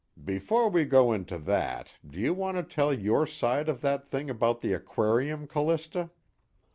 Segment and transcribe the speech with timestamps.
[0.25, 4.31] "Before we go into that, do you want to tell your side of that thing
[4.31, 6.09] about the aquarium, Callista?"